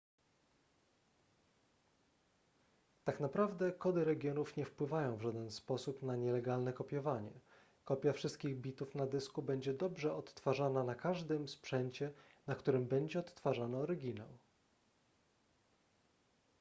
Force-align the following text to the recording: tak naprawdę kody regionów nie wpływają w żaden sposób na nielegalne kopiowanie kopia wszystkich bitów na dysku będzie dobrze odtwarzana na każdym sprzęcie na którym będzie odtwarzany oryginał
tak 3.03 3.19
naprawdę 3.19 3.71
kody 3.71 4.03
regionów 4.05 4.57
nie 4.57 4.65
wpływają 4.65 5.17
w 5.17 5.21
żaden 5.21 5.51
sposób 5.51 6.03
na 6.03 6.15
nielegalne 6.15 6.73
kopiowanie 6.73 7.31
kopia 7.83 8.13
wszystkich 8.13 8.57
bitów 8.57 8.95
na 8.95 9.07
dysku 9.07 9.41
będzie 9.41 9.73
dobrze 9.73 10.15
odtwarzana 10.15 10.83
na 10.83 10.95
każdym 10.95 11.47
sprzęcie 11.47 12.13
na 12.47 12.55
którym 12.55 12.85
będzie 12.87 13.19
odtwarzany 13.19 13.77
oryginał 13.77 14.37